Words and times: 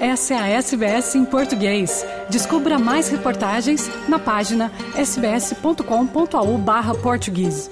Essa 0.00 0.32
é 0.32 0.38
a 0.38 0.48
SBS 0.48 1.14
em 1.14 1.26
português. 1.26 2.06
Descubra 2.30 2.78
mais 2.78 3.10
reportagens 3.10 3.86
na 4.08 4.18
página 4.18 4.72
sbs.com.au/português. 4.96 7.70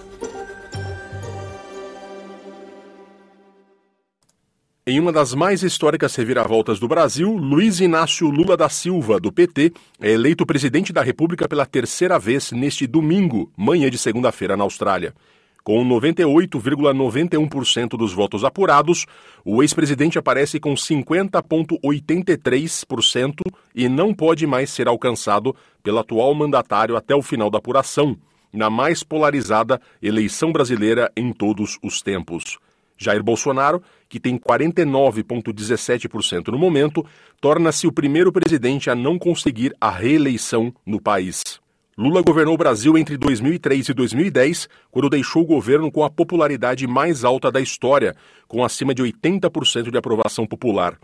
Em 4.87 5.01
uma 5.01 5.10
das 5.10 5.33
mais 5.33 5.62
históricas 5.62 6.14
reviravoltas 6.17 6.78
do 6.78 6.87
Brasil, 6.87 7.35
Luiz 7.35 7.80
Inácio 7.80 8.29
Lula 8.29 8.58
da 8.58 8.69
Silva, 8.69 9.19
do 9.19 9.33
PT, 9.33 9.72
é 9.99 10.10
eleito 10.10 10.45
presidente 10.45 10.92
da 10.92 11.01
República 11.01 11.49
pela 11.49 11.65
terceira 11.65 12.19
vez 12.19 12.53
neste 12.53 12.87
domingo, 12.87 13.51
manhã 13.56 13.90
de 13.90 13.97
segunda-feira, 13.97 14.54
na 14.54 14.65
Austrália. 14.65 15.15
Com 15.63 15.85
98,91% 15.85 17.91
dos 17.91 18.12
votos 18.12 18.43
apurados, 18.45 19.07
o 19.45 19.62
ex-presidente 19.62 20.19
aparece 20.19 20.59
com 20.59 20.75
50,83% 20.75 23.35
e 23.75 23.89
não 23.89 24.13
pode 24.15 24.47
mais 24.47 24.71
ser 24.71 24.89
alcançado 24.89 25.55
pelo 25.83 25.99
atual 25.99 26.35
mandatário 26.35 26.97
até 26.97 27.15
o 27.15 27.21
final 27.23 27.51
da 27.51 27.59
apuração, 27.59 28.16
na 28.52 28.71
mais 28.71 29.02
polarizada 29.02 29.80
eleição 30.01 30.52
brasileira 30.52 31.11
em 31.16 31.33
todos 31.33 31.77
os 31.83 32.01
tempos. 32.01 32.57
Jair 32.97 33.21
Bolsonaro, 33.23 33.83
que 34.09 34.19
tem 34.19 34.37
49,17% 34.37 36.49
no 36.49 36.59
momento, 36.59 37.07
torna-se 37.41 37.87
o 37.87 37.93
primeiro 37.93 38.33
presidente 38.33 38.91
a 38.91 38.95
não 38.95 39.19
conseguir 39.19 39.75
a 39.80 39.91
reeleição 39.91 40.75
no 40.85 41.01
país. 41.01 41.61
Lula 41.98 42.23
governou 42.23 42.55
o 42.55 42.57
Brasil 42.57 42.97
entre 42.97 43.16
2003 43.16 43.88
e 43.88 43.93
2010, 43.93 44.69
quando 44.88 45.11
deixou 45.11 45.43
o 45.43 45.45
governo 45.45 45.91
com 45.91 46.05
a 46.05 46.09
popularidade 46.09 46.87
mais 46.87 47.24
alta 47.24 47.51
da 47.51 47.61
história, 47.61 48.15
com 48.47 48.65
acima 48.65 48.95
de 48.95 49.02
80% 49.02 49.91
de 49.91 49.99
aprovação 49.99 50.46
popular. 50.46 50.96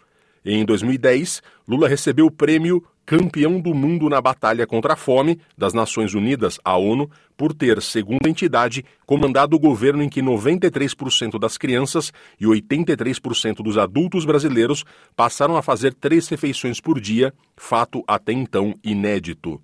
Em 0.45 0.65
2010, 0.65 1.43
Lula 1.67 1.89
recebeu 1.89 2.27
o 2.27 2.31
prêmio 2.31 2.81
Campeão 3.05 3.61
do 3.61 3.75
Mundo 3.75 4.09
na 4.09 4.21
Batalha 4.21 4.69
contra 4.69 4.93
a 4.93 4.97
Fome 4.97 5.41
das 5.59 5.75
Nações 5.75 6.15
Unidas, 6.15 6.61
a 6.65 6.77
ONU, 6.77 7.11
por 7.37 7.53
ter, 7.53 7.83
segundo 7.83 8.25
a 8.25 8.29
entidade, 8.29 8.85
comandado 9.05 9.57
o 9.57 9.59
governo 9.59 10.01
em 10.01 10.09
que 10.09 10.23
93% 10.23 11.41
das 11.41 11.59
crianças 11.59 12.13
e 12.41 12.45
83% 12.45 13.65
dos 13.65 13.77
adultos 13.77 14.25
brasileiros 14.25 14.85
passaram 15.17 15.57
a 15.57 15.63
fazer 15.63 15.93
três 15.93 16.29
refeições 16.29 16.81
por 16.81 17.01
dia, 17.01 17.35
fato 17.57 18.05
até 18.07 18.33
então 18.33 18.73
inédito. 18.85 19.61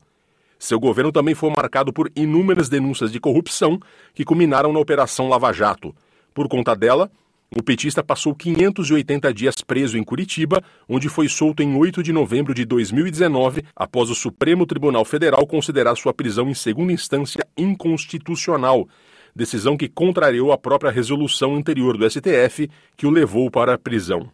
Seu 0.60 0.78
governo 0.78 1.10
também 1.10 1.34
foi 1.34 1.48
marcado 1.48 1.90
por 1.90 2.12
inúmeras 2.14 2.68
denúncias 2.68 3.10
de 3.10 3.18
corrupção 3.18 3.80
que 4.12 4.26
culminaram 4.26 4.74
na 4.74 4.78
Operação 4.78 5.26
Lava 5.26 5.50
Jato. 5.54 5.94
Por 6.34 6.46
conta 6.48 6.76
dela, 6.76 7.10
o 7.56 7.62
petista 7.62 8.04
passou 8.04 8.34
580 8.34 9.32
dias 9.32 9.54
preso 9.66 9.96
em 9.96 10.04
Curitiba, 10.04 10.62
onde 10.86 11.08
foi 11.08 11.28
solto 11.28 11.62
em 11.62 11.74
8 11.74 12.02
de 12.02 12.12
novembro 12.12 12.52
de 12.52 12.66
2019, 12.66 13.64
após 13.74 14.10
o 14.10 14.14
Supremo 14.14 14.66
Tribunal 14.66 15.04
Federal 15.06 15.46
considerar 15.46 15.96
sua 15.96 16.12
prisão 16.12 16.50
em 16.50 16.54
segunda 16.54 16.92
instância 16.92 17.40
inconstitucional, 17.56 18.86
decisão 19.34 19.78
que 19.78 19.88
contrariou 19.88 20.52
a 20.52 20.58
própria 20.58 20.90
resolução 20.90 21.56
anterior 21.56 21.96
do 21.96 22.08
STF 22.08 22.70
que 22.98 23.06
o 23.06 23.10
levou 23.10 23.50
para 23.50 23.74
a 23.74 23.78
prisão. 23.78 24.30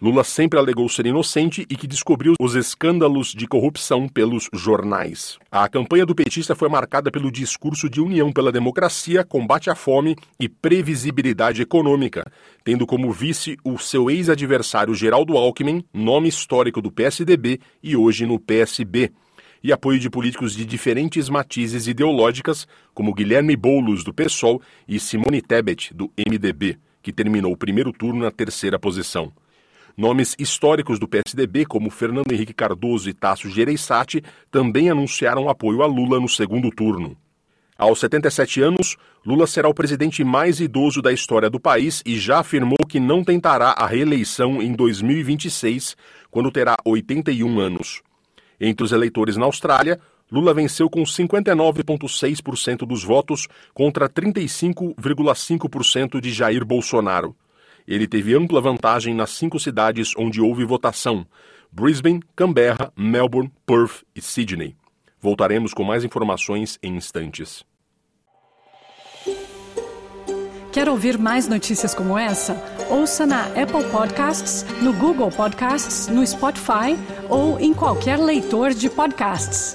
Lula 0.00 0.22
sempre 0.24 0.58
alegou 0.58 0.88
ser 0.88 1.06
inocente 1.06 1.66
e 1.70 1.76
que 1.76 1.86
descobriu 1.86 2.34
os 2.40 2.54
escândalos 2.54 3.32
de 3.32 3.46
corrupção 3.46 4.08
pelos 4.08 4.48
jornais. 4.52 5.38
A 5.50 5.68
campanha 5.68 6.04
do 6.04 6.14
petista 6.14 6.54
foi 6.54 6.68
marcada 6.68 7.10
pelo 7.10 7.30
discurso 7.30 7.88
de 7.88 8.00
união 8.00 8.30
pela 8.30 8.52
democracia, 8.52 9.24
combate 9.24 9.70
à 9.70 9.74
fome 9.74 10.14
e 10.38 10.48
previsibilidade 10.48 11.62
econômica, 11.62 12.30
tendo 12.62 12.86
como 12.86 13.10
vice 13.10 13.56
o 13.64 13.78
seu 13.78 14.10
ex-adversário 14.10 14.94
Geraldo 14.94 15.36
Alckmin, 15.36 15.82
nome 15.94 16.28
histórico 16.28 16.82
do 16.82 16.92
PSDB 16.92 17.58
e 17.82 17.96
hoje 17.96 18.26
no 18.26 18.38
PSB 18.38 19.12
e 19.62 19.72
apoio 19.72 19.98
de 19.98 20.08
políticos 20.08 20.54
de 20.54 20.64
diferentes 20.64 21.28
matizes 21.28 21.88
ideológicas, 21.88 22.68
como 22.94 23.12
Guilherme 23.12 23.56
Boulos, 23.56 24.04
do 24.04 24.14
PSOL, 24.14 24.62
e 24.86 25.00
Simone 25.00 25.42
Tebet, 25.42 25.92
do 25.92 26.08
MDB, 26.16 26.78
que 27.02 27.12
terminou 27.12 27.52
o 27.52 27.56
primeiro 27.56 27.92
turno 27.92 28.22
na 28.22 28.30
terceira 28.30 28.78
posição. 28.78 29.32
Nomes 29.96 30.34
históricos 30.38 30.98
do 30.98 31.08
PSDB, 31.08 31.64
como 31.64 31.88
Fernando 31.88 32.30
Henrique 32.30 32.52
Cardoso 32.52 33.08
e 33.08 33.14
Tasso 33.14 33.48
Gereissati, 33.48 34.22
também 34.50 34.90
anunciaram 34.90 35.48
apoio 35.48 35.82
a 35.82 35.86
Lula 35.86 36.20
no 36.20 36.28
segundo 36.28 36.70
turno. 36.70 37.16
Aos 37.78 38.00
77 38.00 38.60
anos, 38.60 38.98
Lula 39.24 39.46
será 39.46 39.70
o 39.70 39.74
presidente 39.74 40.22
mais 40.22 40.60
idoso 40.60 41.00
da 41.00 41.14
história 41.14 41.48
do 41.48 41.58
país 41.58 42.02
e 42.04 42.18
já 42.18 42.40
afirmou 42.40 42.76
que 42.86 43.00
não 43.00 43.24
tentará 43.24 43.70
a 43.70 43.86
reeleição 43.86 44.60
em 44.60 44.74
2026, 44.74 45.96
quando 46.30 46.50
terá 46.50 46.76
81 46.84 47.58
anos. 47.58 48.02
Entre 48.60 48.84
os 48.84 48.92
eleitores 48.92 49.38
na 49.38 49.46
Austrália, 49.46 49.98
Lula 50.30 50.52
venceu 50.52 50.90
com 50.90 51.04
59,6% 51.04 52.86
dos 52.86 53.02
votos 53.02 53.48
contra 53.72 54.10
35,5% 54.10 56.20
de 56.20 56.30
Jair 56.32 56.66
Bolsonaro. 56.66 57.34
Ele 57.86 58.06
teve 58.06 58.34
ampla 58.34 58.60
vantagem 58.60 59.14
nas 59.14 59.30
cinco 59.30 59.60
cidades 59.60 60.12
onde 60.16 60.40
houve 60.40 60.64
votação: 60.64 61.26
Brisbane, 61.70 62.22
Canberra, 62.34 62.92
Melbourne, 62.96 63.52
Perth 63.64 64.02
e 64.14 64.20
Sydney. 64.20 64.76
Voltaremos 65.20 65.72
com 65.72 65.84
mais 65.84 66.04
informações 66.04 66.78
em 66.82 66.96
instantes. 66.96 67.64
Quer 70.76 70.90
ouvir 70.90 71.16
mais 71.16 71.48
notícias 71.48 71.94
como 71.94 72.18
essa? 72.18 72.54
Ouça 72.90 73.24
na 73.24 73.46
Apple 73.46 73.82
Podcasts, 73.90 74.62
no 74.82 74.92
Google 74.92 75.30
Podcasts, 75.30 76.06
no 76.08 76.26
Spotify 76.26 76.98
ou 77.30 77.58
em 77.58 77.72
qualquer 77.72 78.18
leitor 78.18 78.74
de 78.74 78.90
podcasts. 78.90 79.74